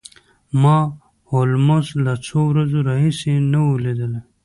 [0.61, 0.77] ما
[1.29, 4.21] هولمز له څو ورځو راهیسې نه و لیدلی